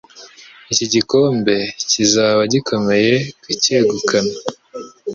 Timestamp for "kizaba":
1.91-2.41